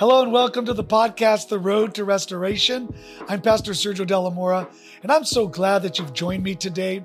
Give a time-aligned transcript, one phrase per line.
[0.00, 2.94] Hello and welcome to the podcast, The Road to Restoration.
[3.28, 4.66] I'm Pastor Sergio de la Mora,
[5.02, 7.04] and I'm so glad that you've joined me today.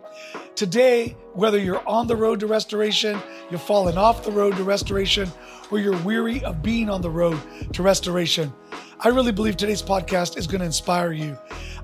[0.55, 3.19] Today, whether you're on the road to restoration,
[3.51, 5.29] you've fallen off the road to restoration,
[5.71, 7.37] or you're weary of being on the road
[7.73, 8.53] to restoration,
[9.01, 11.37] I really believe today's podcast is going to inspire you.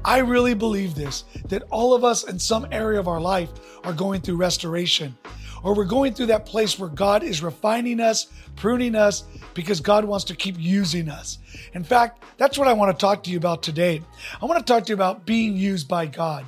[0.05, 3.49] I really believe this that all of us in some area of our life
[3.83, 5.17] are going through restoration,
[5.63, 9.23] or we're going through that place where God is refining us, pruning us,
[9.53, 11.37] because God wants to keep using us.
[11.73, 14.01] In fact, that's what I want to talk to you about today.
[14.41, 16.45] I want to talk to you about being used by God.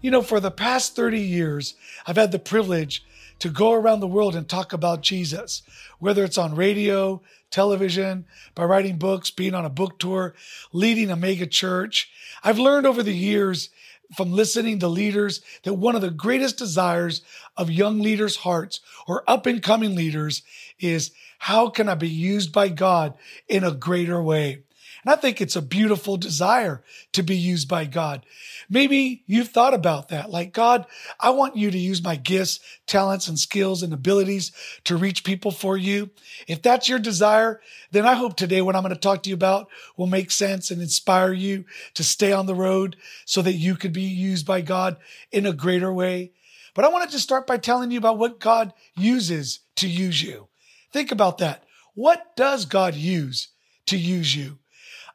[0.00, 1.74] You know, for the past 30 years,
[2.06, 3.04] I've had the privilege
[3.40, 5.62] to go around the world and talk about Jesus,
[5.98, 10.34] whether it's on radio, television, by writing books, being on a book tour,
[10.72, 12.10] leading a mega church.
[12.42, 13.70] I've learned over the years
[14.16, 17.22] from listening to leaders that one of the greatest desires
[17.56, 20.42] of young leaders' hearts or up and coming leaders
[20.80, 23.14] is how can I be used by God
[23.48, 24.62] in a greater way?
[25.04, 28.26] And I think it's a beautiful desire to be used by God.
[28.68, 30.30] Maybe you've thought about that.
[30.30, 30.86] Like, God,
[31.20, 34.52] I want you to use my gifts, talents, and skills and abilities
[34.84, 36.10] to reach people for you.
[36.46, 37.60] If that's your desire,
[37.92, 40.70] then I hope today what I'm going to talk to you about will make sense
[40.70, 44.60] and inspire you to stay on the road so that you could be used by
[44.60, 44.96] God
[45.30, 46.32] in a greater way.
[46.74, 50.48] But I want to start by telling you about what God uses to use you.
[50.92, 51.64] Think about that.
[51.94, 53.48] What does God use
[53.86, 54.58] to use you?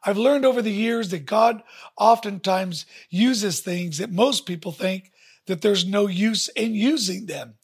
[0.04, 1.62] I've learned over the years that God
[1.96, 5.12] oftentimes uses things that most people think
[5.46, 7.54] that there's no use in using them.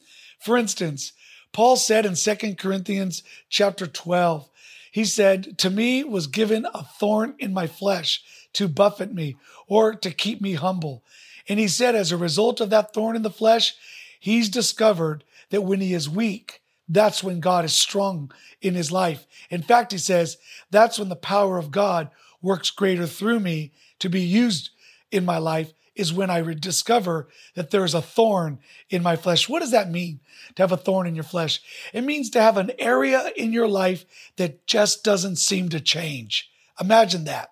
[0.41, 1.13] For instance,
[1.53, 4.49] Paul said in 2 Corinthians chapter 12,
[4.93, 8.23] he said, To me was given a thorn in my flesh
[8.55, 11.05] to buffet me or to keep me humble.
[11.49, 13.75] And he said, as a result of that thorn in the flesh,
[14.19, 19.27] he's discovered that when he is weak, that's when God is strong in his life.
[19.49, 20.39] In fact, he says,
[20.71, 22.11] that's when the power of God
[22.43, 24.71] works greater through me to be used
[25.11, 29.49] in my life is when I discover that there is a thorn in my flesh.
[29.49, 30.21] What does that mean
[30.55, 31.61] to have a thorn in your flesh?
[31.93, 34.06] It means to have an area in your life
[34.37, 36.50] that just doesn't seem to change.
[36.81, 37.50] Imagine that.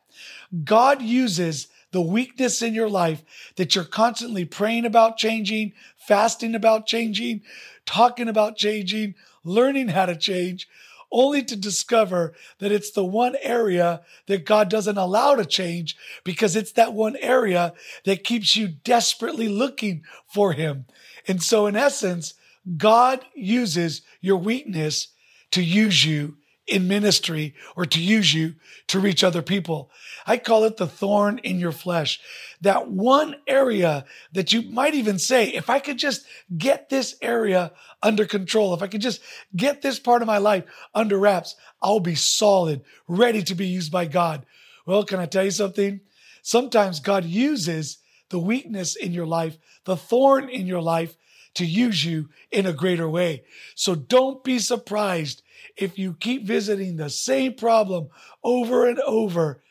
[0.65, 3.23] God uses the weakness in your life
[3.57, 7.43] that you're constantly praying about changing, fasting about changing,
[7.87, 10.69] talking about changing, learning how to change
[11.13, 16.57] only to discover that it's the one area that God doesn't allow to change because
[16.57, 17.75] it's that one area
[18.05, 20.87] that keeps you desperately looking for Him.
[21.27, 22.35] And so, in essence,
[22.77, 25.09] God uses your weakness
[25.53, 26.38] to use you
[26.69, 28.55] in ministry or to use you
[28.89, 29.91] to reach other people.
[30.27, 32.21] I call it the thorn in your flesh.
[32.61, 37.73] That one area that you might even say, if I could just get this area
[38.03, 39.21] under control, if I could just
[39.57, 40.65] get this part of my life
[40.95, 44.45] under wraps, I'll be solid, ready to be used by God.
[44.85, 46.01] Well, can I tell you something?
[46.43, 47.99] Sometimes God uses
[48.29, 51.17] the weakness in your life, the thorn in your life
[51.55, 53.45] to use you in a greater way.
[53.75, 55.43] So don't be surprised
[55.77, 58.09] if you keep visiting the same problem
[58.43, 59.63] over and over,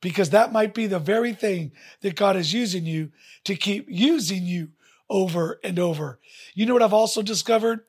[0.00, 3.10] because that might be the very thing that God is using you
[3.44, 4.68] to keep using you
[5.08, 6.18] over and over.
[6.54, 7.80] You know what I've also discovered?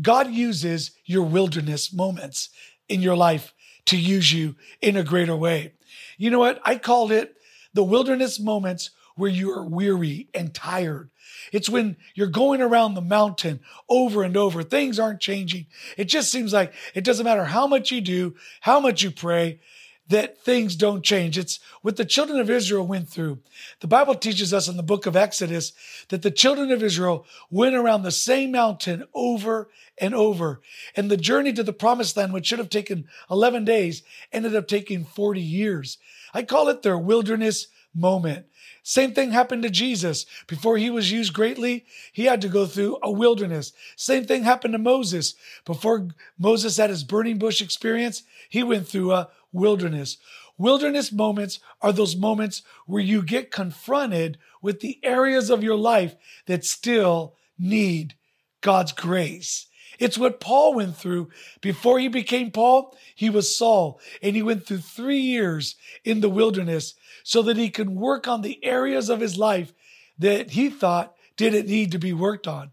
[0.00, 2.50] God uses your wilderness moments
[2.88, 3.54] in your life
[3.86, 5.72] to use you in a greater way.
[6.18, 6.60] You know what?
[6.64, 7.36] I called it
[7.74, 11.10] the wilderness moments where you are weary and tired.
[11.52, 14.62] It's when you're going around the mountain over and over.
[14.62, 15.66] Things aren't changing.
[15.96, 19.60] It just seems like it doesn't matter how much you do, how much you pray,
[20.08, 21.38] that things don't change.
[21.38, 23.38] It's what the children of Israel went through.
[23.80, 25.72] The Bible teaches us in the book of Exodus
[26.08, 30.60] that the children of Israel went around the same mountain over and over.
[30.96, 34.02] And the journey to the promised land, which should have taken 11 days,
[34.32, 35.98] ended up taking 40 years.
[36.34, 38.46] I call it their wilderness moment.
[38.82, 40.26] Same thing happened to Jesus.
[40.46, 43.72] Before he was used greatly, he had to go through a wilderness.
[43.96, 45.34] Same thing happened to Moses.
[45.64, 50.18] Before Moses had his burning bush experience, he went through a wilderness.
[50.58, 56.16] Wilderness moments are those moments where you get confronted with the areas of your life
[56.46, 58.14] that still need
[58.60, 59.66] God's grace.
[60.02, 61.30] It's what Paul went through.
[61.60, 66.28] Before he became Paul, he was Saul, and he went through three years in the
[66.28, 69.72] wilderness so that he could work on the areas of his life
[70.18, 72.72] that he thought didn't need to be worked on.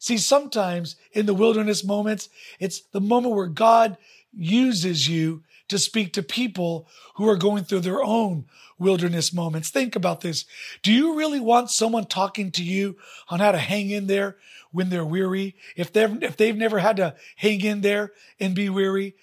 [0.00, 3.96] See, sometimes in the wilderness moments, it's the moment where God
[4.36, 8.44] uses you to speak to people who are going through their own
[8.78, 9.70] wilderness moments.
[9.70, 10.44] Think about this.
[10.82, 12.96] Do you really want someone talking to you
[13.28, 14.36] on how to hang in there
[14.70, 15.56] when they're weary?
[15.76, 19.16] If they've, if they've never had to hang in there and be weary?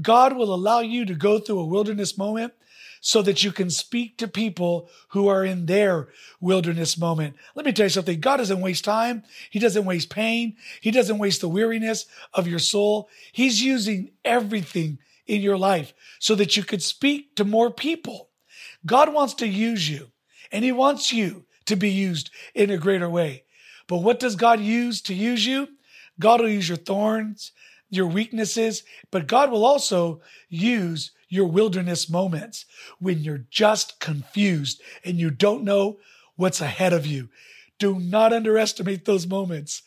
[0.00, 2.52] God will allow you to go through a wilderness moment
[3.00, 6.08] so that you can speak to people who are in their
[6.40, 7.34] wilderness moment.
[7.54, 8.20] Let me tell you something.
[8.20, 9.22] God doesn't waste time.
[9.48, 10.56] He doesn't waste pain.
[10.80, 13.08] He doesn't waste the weariness of your soul.
[13.32, 18.30] He's using everything in your life so that you could speak to more people.
[18.86, 20.08] God wants to use you
[20.52, 23.44] and he wants you to be used in a greater way.
[23.86, 25.68] But what does God use to use you?
[26.18, 27.52] God will use your thorns,
[27.88, 32.66] your weaknesses, but God will also use your wilderness moments
[32.98, 35.98] when you're just confused and you don't know
[36.36, 37.28] what's ahead of you.
[37.78, 39.82] Do not underestimate those moments.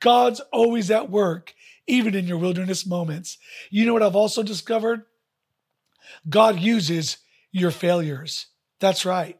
[0.00, 1.54] God's always at work,
[1.86, 3.38] even in your wilderness moments.
[3.70, 5.02] You know what I've also discovered?
[6.28, 7.18] God uses
[7.52, 8.46] your failures.
[8.80, 9.38] That's right.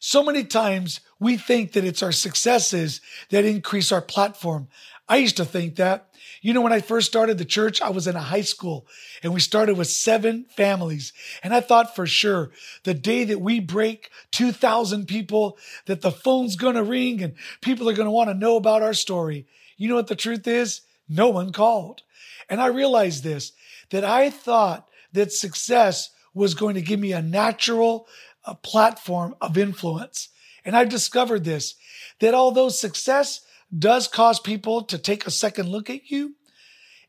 [0.00, 3.00] So many times we think that it's our successes
[3.30, 4.68] that increase our platform.
[5.08, 6.08] I used to think that.
[6.40, 8.86] You know, when I first started the church, I was in a high school
[9.22, 11.12] and we started with seven families.
[11.44, 12.50] And I thought for sure
[12.82, 15.56] the day that we break 2,000 people,
[15.86, 18.82] that the phone's going to ring and people are going to want to know about
[18.82, 19.46] our story.
[19.76, 20.80] You know what the truth is?
[21.08, 22.02] No one called.
[22.48, 23.52] And I realized this,
[23.90, 28.06] that I thought that success was going to give me a natural
[28.44, 30.28] a platform of influence.
[30.64, 31.74] And I've discovered this,
[32.20, 33.40] that although success
[33.76, 36.34] does cause people to take a second look at you,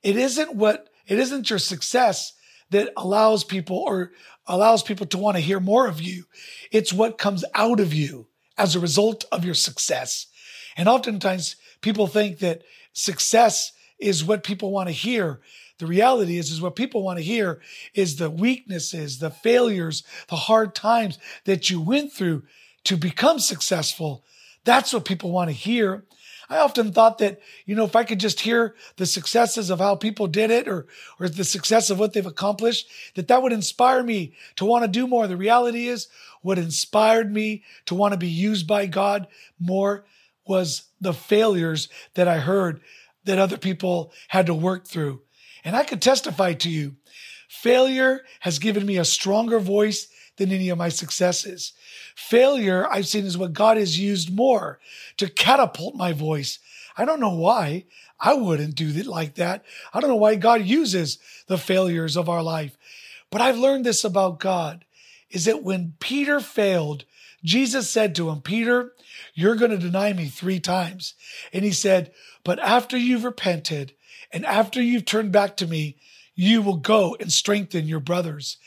[0.01, 2.33] it isn't what, it isn't your success
[2.69, 4.11] that allows people or
[4.47, 6.25] allows people to want to hear more of you.
[6.71, 10.27] It's what comes out of you as a result of your success.
[10.75, 12.63] And oftentimes people think that
[12.93, 13.71] success
[14.03, 15.39] is what people want to hear.
[15.79, 17.61] The reality is, is what people want to hear
[17.94, 22.44] is the weaknesses, the failures, the hard times that you went through
[22.83, 24.23] to become successful.
[24.65, 26.05] That's what people want to hear.
[26.50, 29.95] I often thought that, you know, if I could just hear the successes of how
[29.95, 30.85] people did it or,
[31.19, 34.88] or the success of what they've accomplished, that that would inspire me to want to
[34.88, 35.25] do more.
[35.27, 36.09] The reality is
[36.41, 39.27] what inspired me to want to be used by God
[39.59, 40.05] more
[40.45, 42.81] was the failures that I heard
[43.25, 45.21] that other people had to work through.
[45.63, 46.95] And I could testify to you,
[47.47, 51.73] failure has given me a stronger voice than any of my successes.
[52.15, 54.79] Failure, I've seen, is what God has used more
[55.17, 56.59] to catapult my voice.
[56.97, 57.85] I don't know why.
[58.19, 59.63] I wouldn't do it like that.
[59.93, 61.17] I don't know why God uses
[61.47, 62.77] the failures of our life.
[63.29, 64.85] But I've learned this about God
[65.29, 67.05] is that when Peter failed,
[67.43, 68.93] Jesus said to him, Peter,
[69.33, 71.13] you're going to deny me three times.
[71.51, 72.11] And he said,
[72.43, 73.93] but after you've repented
[74.31, 75.97] and after you've turned back to me,
[76.35, 78.57] you will go and strengthen your brothers.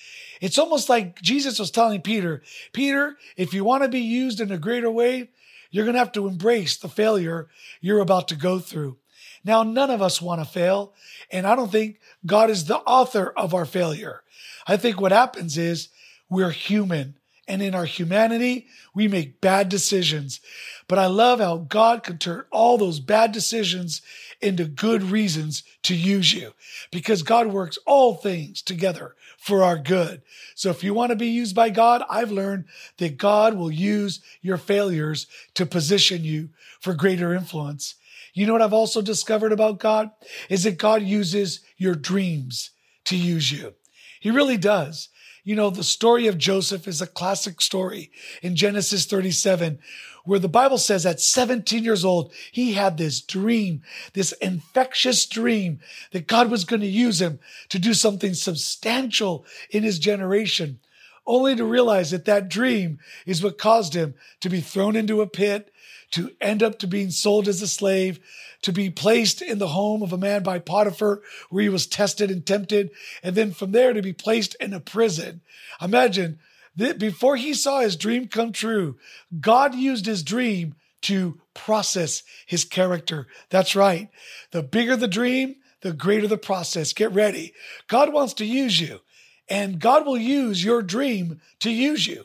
[0.41, 2.43] It's almost like Jesus was telling Peter,
[2.73, 5.31] Peter, if you want to be used in a greater way,
[5.71, 7.49] you're going to have to embrace the failure
[7.81, 8.99] you're about to go through.
[9.45, 10.93] Now, none of us want to fail,
[11.31, 14.23] and I don't think God is the author of our failure.
[14.67, 15.89] I think what happens is
[16.29, 17.17] we're human,
[17.49, 20.41] and in our humanity, we make bad decisions.
[20.89, 24.03] But I love how God can turn all those bad decisions
[24.41, 26.53] into good reasons to use you
[26.91, 30.23] because God works all things together for our good.
[30.55, 32.65] So if you want to be used by God, I've learned
[32.99, 36.51] that God will use your failures to position you
[36.81, 37.95] for greater influence.
[38.35, 40.11] You know what I've also discovered about God
[40.51, 42.71] is that God uses your dreams
[43.05, 43.75] to use you.
[44.21, 45.09] He really does.
[45.47, 48.11] You know, the story of Joseph is a classic story
[48.43, 49.79] in Genesis 37,
[50.25, 55.79] where the Bible says at 17 years old, he had this dream, this infectious dream
[56.11, 57.39] that God was going to use him
[57.69, 60.81] to do something substantial in his generation,
[61.29, 65.29] only to realize that that dream is what caused him to be thrown into a
[65.29, 65.73] pit,
[66.13, 68.21] to end up to being sold as a slave,
[68.63, 72.31] to be placed in the home of a man by Potiphar where he was tested
[72.31, 72.91] and tempted,
[73.23, 75.41] and then from there to be placed in a prison.
[75.81, 76.39] Imagine
[76.77, 78.97] that before he saw his dream come true,
[79.41, 83.27] God used his dream to process his character.
[83.51, 84.09] That's right.
[84.51, 86.93] The bigger the dream, the greater the process.
[86.93, 87.55] Get ready.
[87.87, 89.01] God wants to use you,
[89.49, 92.25] and God will use your dream to use you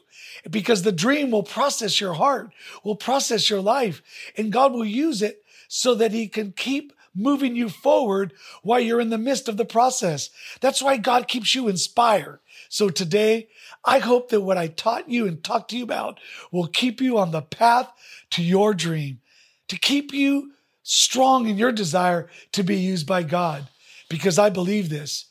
[0.49, 2.51] because the dream will process your heart,
[2.83, 4.01] will process your life,
[4.37, 9.01] and God will use it so that he can keep moving you forward while you're
[9.01, 10.29] in the midst of the process.
[10.61, 12.39] That's why God keeps you inspired.
[12.69, 13.49] So today,
[13.83, 16.19] I hope that what I taught you and talked to you about
[16.51, 17.91] will keep you on the path
[18.31, 19.19] to your dream,
[19.67, 20.51] to keep you
[20.83, 23.67] strong in your desire to be used by God.
[24.09, 25.25] Because I believe this,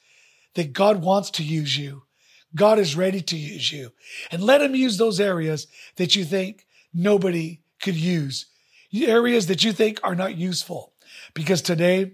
[0.55, 2.03] that God wants to use you.
[2.55, 3.93] God is ready to use you.
[4.31, 5.67] And let him use those areas
[5.97, 8.47] that you think nobody could use
[8.93, 10.93] areas that you think are not useful.
[11.35, 12.13] Because today,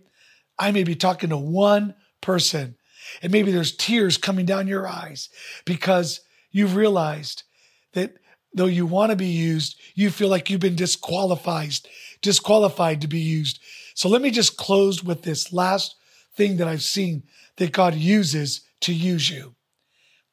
[0.59, 2.76] I may be talking to one person
[3.23, 5.28] And maybe there's tears coming down your eyes
[5.64, 7.45] because you've realized
[7.93, 8.16] that
[8.52, 11.75] though you want to be used, you feel like you've been disqualified,
[12.21, 13.61] disqualified to be used.
[13.95, 15.95] So let me just close with this last
[16.37, 17.25] thing that I've seen
[17.57, 19.55] that God uses to use you.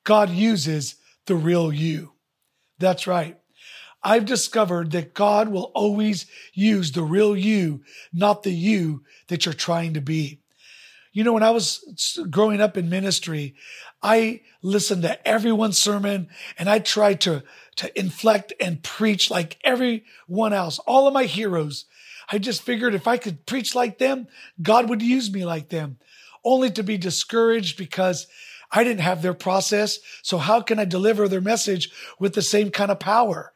[0.04, 0.96] God uses
[1.26, 2.12] the real you.
[2.80, 3.38] That's right.
[4.04, 9.54] I've discovered that God will always use the real you, not the you that you're
[9.54, 10.42] trying to be.
[11.14, 13.56] You know, when I was growing up in ministry,
[14.02, 17.44] I listened to everyone's sermon and I tried to,
[17.78, 21.86] to inflect and preach like everyone else, all of my heroes.
[22.34, 24.28] I just figured if I could preach like them,
[24.60, 26.00] God would use me like them,
[26.44, 28.25] only to be discouraged because
[28.72, 30.00] I didn't have their process.
[30.24, 33.54] So how can I deliver their message with the same kind of power?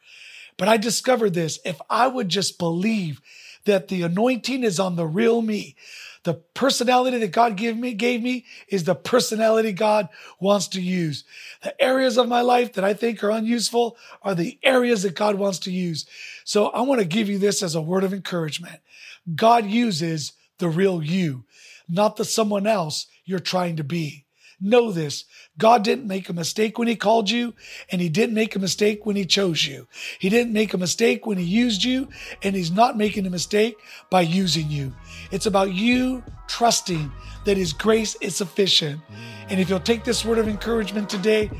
[0.56, 1.58] But I discovered this.
[1.64, 3.20] If I would just believe
[3.64, 5.74] that the anointing is on the real me,
[6.28, 11.24] the personality that God gave me, gave me is the personality God wants to use.
[11.62, 15.36] The areas of my life that I think are unuseful are the areas that God
[15.36, 16.04] wants to use.
[16.44, 18.78] So I want to give you this as a word of encouragement.
[19.34, 21.46] God uses the real you,
[21.88, 24.26] not the someone else you're trying to be.
[24.60, 25.24] Know this
[25.56, 27.54] God didn't make a mistake when He called you,
[27.90, 29.86] and He didn't make a mistake when He chose you.
[30.18, 32.08] He didn't make a mistake when He used you,
[32.42, 33.76] and He's not making a mistake
[34.10, 34.94] by using you.
[35.30, 37.12] It's about you trusting
[37.44, 39.00] that His grace is sufficient.
[39.48, 41.50] And if you'll take this word of encouragement today,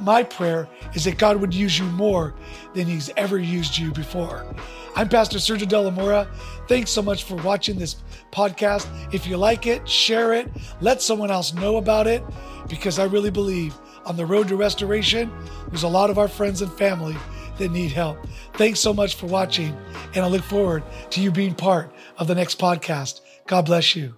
[0.00, 2.34] my prayer is that God would use you more
[2.74, 4.46] than He's ever used you before.
[4.94, 6.28] I'm Pastor Sergio De La Mora.
[6.68, 7.96] Thanks so much for watching this
[8.32, 8.86] podcast.
[9.12, 10.48] If you like it, share it,
[10.80, 12.22] let someone else know about it,
[12.68, 13.74] because I really believe
[14.04, 15.30] on the road to restoration,
[15.68, 17.16] there's a lot of our friends and family
[17.58, 18.18] that need help.
[18.54, 19.76] Thanks so much for watching,
[20.14, 23.20] and I look forward to you being part of the next podcast.
[23.46, 24.14] God bless you.